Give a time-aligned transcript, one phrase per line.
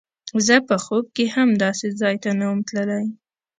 [0.45, 3.03] زه په خوب کښې هم داسې ځاى ته نه وم تللى.